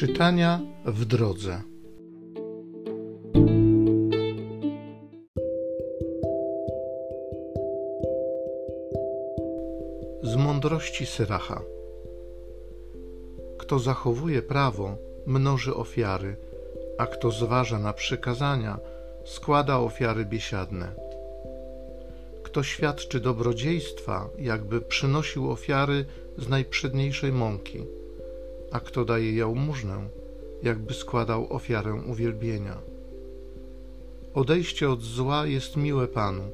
Czytania 0.00 0.60
w 0.84 1.04
drodze. 1.04 1.62
Z 10.22 10.36
mądrości 10.36 11.06
Syracha. 11.06 11.62
Kto 13.58 13.78
zachowuje 13.78 14.42
prawo, 14.42 14.96
mnoży 15.26 15.74
ofiary, 15.74 16.36
a 16.98 17.06
kto 17.06 17.30
zważa 17.30 17.78
na 17.78 17.92
przykazania, 17.92 18.78
składa 19.24 19.78
ofiary 19.78 20.24
biesiadne. 20.24 20.92
Kto 22.42 22.62
świadczy 22.62 23.20
dobrodziejstwa, 23.20 24.28
jakby 24.38 24.80
przynosił 24.80 25.50
ofiary 25.50 26.04
z 26.38 26.48
najprzedniejszej 26.48 27.32
mąki 27.32 27.99
a 28.70 28.80
kto 28.80 29.04
daje 29.04 29.36
jałmużnę, 29.36 30.08
jakby 30.62 30.94
składał 30.94 31.52
ofiarę 31.52 31.94
uwielbienia. 31.94 32.76
Odejście 34.34 34.90
od 34.90 35.02
zła 35.02 35.46
jest 35.46 35.76
miłe 35.76 36.08
Panu, 36.08 36.50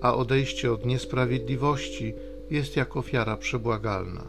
a 0.00 0.14
odejście 0.14 0.72
od 0.72 0.86
niesprawiedliwości 0.86 2.14
jest 2.50 2.76
jak 2.76 2.96
ofiara 2.96 3.36
przebłagalna. 3.36 4.26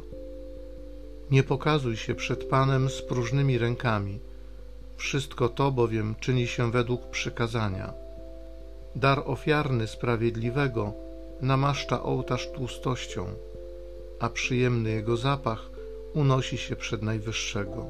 Nie 1.31 1.43
pokazuj 1.43 1.97
się 1.97 2.15
przed 2.15 2.43
Panem 2.43 2.89
z 2.89 3.01
próżnymi 3.01 3.57
rękami, 3.57 4.19
wszystko 4.97 5.49
to 5.49 5.71
bowiem 5.71 6.15
czyni 6.19 6.47
się 6.47 6.71
według 6.71 7.09
przykazania. 7.09 7.93
Dar 8.95 9.23
ofiarny 9.25 9.87
sprawiedliwego 9.87 10.93
namaszcza 11.41 12.03
ołtarz 12.03 12.51
tłustością, 12.51 13.25
a 14.19 14.29
przyjemny 14.29 14.89
jego 14.89 15.17
zapach 15.17 15.69
unosi 16.13 16.57
się 16.57 16.75
przed 16.75 17.01
Najwyższego. 17.01 17.85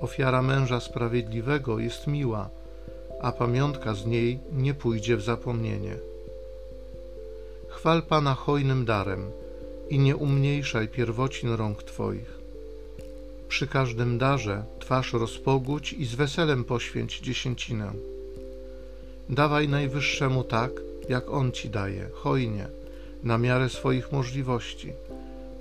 Ofiara 0.00 0.42
męża 0.42 0.80
sprawiedliwego 0.80 1.78
jest 1.78 2.06
miła, 2.06 2.50
a 3.20 3.32
pamiątka 3.32 3.94
z 3.94 4.06
niej 4.06 4.38
nie 4.52 4.74
pójdzie 4.74 5.16
w 5.16 5.22
zapomnienie. 5.22 5.96
Chwal 7.68 8.02
Pana 8.02 8.34
hojnym 8.34 8.84
darem 8.84 9.30
i 9.88 9.98
nie 9.98 10.16
umniejszaj 10.16 10.88
pierwocin 10.88 11.52
rąk 11.54 11.82
Twoich. 11.82 12.38
Przy 13.48 13.66
każdym 13.66 14.18
darze 14.18 14.64
twarz 14.78 15.12
rozpogódź 15.12 15.92
i 15.92 16.04
z 16.04 16.14
weselem 16.14 16.64
poświęć 16.64 17.20
dziesięcinę. 17.20 17.92
Dawaj 19.28 19.68
Najwyższemu 19.68 20.44
tak, 20.44 20.70
jak 21.08 21.30
On 21.30 21.52
Ci 21.52 21.70
daje, 21.70 22.08
hojnie, 22.12 22.68
na 23.22 23.38
miarę 23.38 23.68
swoich 23.68 24.12
możliwości– 24.12 24.92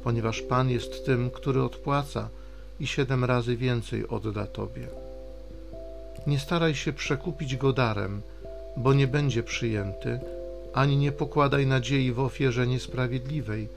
ponieważ 0.04 0.42
Pan 0.42 0.70
jest 0.70 1.06
tym, 1.06 1.32
który 1.32 1.64
odpłaca 1.64 2.30
i 2.80 2.88
siedem 2.88 3.26
razy 3.26 3.58
więcej 3.58 4.08
odda 4.08 4.48
Tobie. 4.48 4.88
Nie 6.28 6.40
staraj 6.40 6.76
się 6.76 6.94
przekupić 6.94 7.58
go 7.58 7.74
darem, 7.74 8.22
bo 8.78 8.94
nie 8.94 9.08
będzie 9.08 9.44
przyjęty, 9.44 10.20
ani 10.74 10.98
nie 10.98 11.12
pokładaj 11.12 11.68
nadziei 11.68 12.12
w 12.12 12.20
ofierze 12.20 12.68
niesprawiedliwej, 12.68 13.68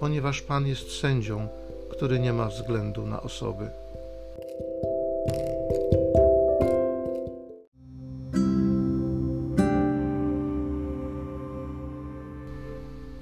ponieważ 0.00 0.42
Pan 0.42 0.66
jest 0.66 1.00
sędzią, 1.00 1.48
który 1.90 2.18
nie 2.18 2.32
ma 2.32 2.48
względu 2.48 3.06
na 3.06 3.22
osoby. 3.22 3.70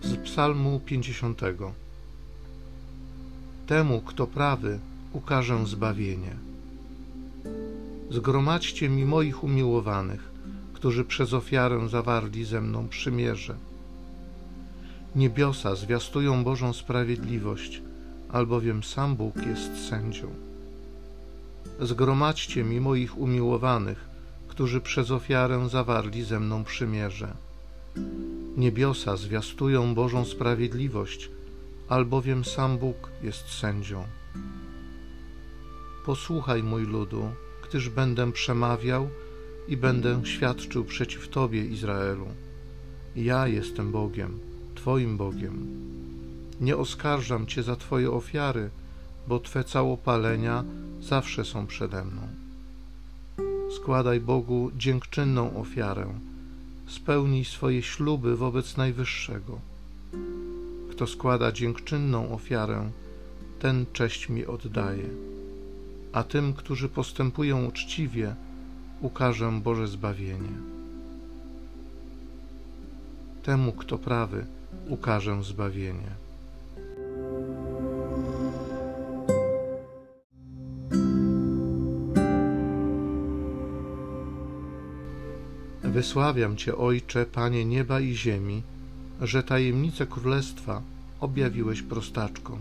Z 0.03 0.17
Psalmu 0.25 0.81
50. 0.81 1.41
Temu, 3.69 4.01
kto 4.01 4.27
prawy, 4.27 4.79
ukażę 5.13 5.67
zbawienie. 5.67 6.35
Zgromadźcie 8.11 8.89
mi 8.89 9.05
moich 9.05 9.45
umiłowanych, 9.45 10.31
którzy 10.75 11.05
przez 11.05 11.35
ofiarę 11.35 11.89
zawarli 11.89 12.45
ze 12.45 12.61
mną 12.61 12.89
przymierze. 12.89 13.55
Niebiosa 15.17 15.75
zwiastują 15.75 16.45
Bożą 16.45 16.73
sprawiedliwość, 16.73 17.83
albowiem 18.33 18.83
sam 18.83 19.17
Bóg 19.17 19.37
jest 19.47 19.89
sędzią. 19.89 20.29
Zgromadźcie 21.81 22.65
mi 22.65 22.81
moich 22.81 23.19
umiłowanych, 23.19 24.09
którzy 24.49 24.81
przez 24.81 25.11
ofiarę 25.11 25.69
zawarli 25.69 26.23
ze 26.23 26.41
mną 26.41 26.65
przymierze. 26.65 27.35
Niebiosa 28.57 29.17
zwiastują 29.17 29.95
Bożą 29.95 30.25
sprawiedliwość, 30.25 31.31
albowiem 31.89 32.45
sam 32.45 32.79
Bóg 32.79 33.11
jest 33.23 33.49
sędzią. 33.49 34.05
Posłuchaj, 36.07 36.63
mój 36.63 36.87
ludu, 36.87 37.31
gdyż 37.69 37.89
będę 37.89 38.33
przemawiał 38.33 39.09
i 39.69 39.77
będę 39.77 40.21
świadczył 40.25 40.85
przeciw 40.85 41.29
Tobie, 41.29 41.65
Izraelu. 41.65 42.27
Ja 43.17 43.47
jestem 43.47 43.93
Bogiem, 43.93 44.39
Twoim 44.75 45.17
Bogiem. 45.17 45.67
Nie 46.61 46.77
oskarżam 46.77 47.47
Cię 47.47 47.63
za 47.63 47.77
Twoje 47.77 48.11
ofiary, 48.11 48.71
bo 49.29 49.41
Twe 49.41 49.65
całopalenia 49.65 50.65
zawsze 51.01 51.45
są 51.45 51.67
przede 51.67 52.05
mną. 52.05 52.23
Składaj 53.77 54.21
Bogu 54.21 54.71
dziękczynną 54.77 55.61
ofiarę, 55.61 56.07
spełnij 56.87 57.45
swoje 57.45 57.83
śluby 57.83 58.37
wobec 58.37 58.77
Najwyższego 58.77 59.61
kto 60.99 61.07
składa 61.07 61.53
dziękczynną 61.53 62.33
ofiarę, 62.33 62.91
ten 63.61 63.87
cześć 63.93 64.29
mi 64.29 64.47
oddaje. 64.47 65.09
A 66.13 66.23
tym, 66.23 66.55
którzy 66.55 66.89
postępują 66.89 67.65
uczciwie, 67.67 68.35
ukażę 69.01 69.61
Boże 69.65 69.89
zbawienie. 69.89 70.53
Temu, 73.43 73.73
kto 73.73 73.99
prawy, 73.99 74.47
ukażę 74.89 75.45
zbawienie. 75.45 76.11
Wysławiam 85.83 86.57
Cię, 86.57 86.77
Ojcze, 86.77 87.27
Panie 87.27 87.65
nieba 87.65 88.01
i 88.01 88.15
ziemi, 88.15 88.63
że 89.21 89.43
tajemnice 89.43 90.07
królestwa 90.07 90.83
objawiłeś 91.21 91.83
prostaczkom. 91.83 92.59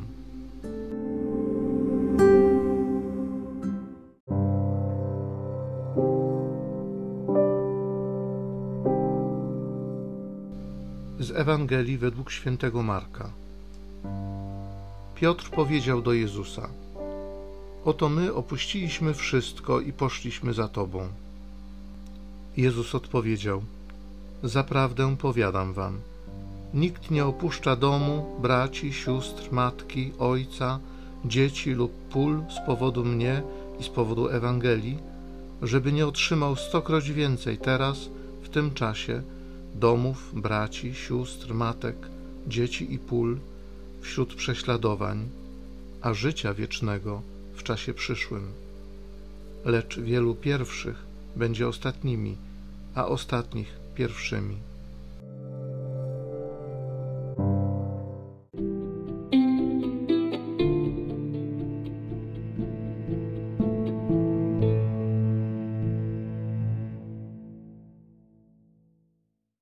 Z 11.19 11.31
Ewangelii 11.31 11.97
według 11.97 12.31
świętego 12.31 12.83
Marka. 12.83 13.29
Piotr 15.15 15.49
powiedział 15.49 16.01
do 16.01 16.13
Jezusa: 16.13 16.69
Oto 17.85 18.09
my 18.09 18.33
opuściliśmy 18.33 19.13
wszystko 19.13 19.81
i 19.81 19.93
poszliśmy 19.93 20.53
za 20.53 20.67
Tobą. 20.67 21.07
Jezus 22.57 22.95
odpowiedział: 22.95 23.63
Zaprawdę 24.43 25.17
powiadam 25.17 25.73
Wam, 25.73 25.99
Nikt 26.73 27.11
nie 27.11 27.25
opuszcza 27.25 27.75
domu, 27.75 28.39
braci, 28.41 28.93
sióstr, 28.93 29.51
matki, 29.51 30.11
ojca, 30.19 30.79
dzieci 31.25 31.71
lub 31.71 31.91
pól 31.91 32.43
z 32.49 32.65
powodu 32.65 33.05
mnie 33.05 33.41
i 33.79 33.83
z 33.83 33.89
powodu 33.89 34.29
Ewangelii, 34.29 34.97
żeby 35.61 35.91
nie 35.91 36.07
otrzymał 36.07 36.55
stokroć 36.55 37.11
więcej 37.11 37.57
teraz, 37.57 38.09
w 38.41 38.49
tym 38.49 38.73
czasie, 38.73 39.21
domów, 39.75 40.31
braci, 40.41 40.95
sióstr, 40.95 41.53
matek, 41.53 41.95
dzieci 42.47 42.93
i 42.93 42.99
pól 42.99 43.39
wśród 44.01 44.35
prześladowań, 44.35 45.29
a 46.01 46.13
życia 46.13 46.53
wiecznego 46.53 47.21
w 47.53 47.63
czasie 47.63 47.93
przyszłym. 47.93 48.51
Lecz 49.65 49.99
wielu 49.99 50.35
pierwszych 50.35 51.05
będzie 51.35 51.67
ostatnimi, 51.67 52.35
a 52.95 53.05
ostatnich 53.05 53.79
pierwszymi. 53.95 54.55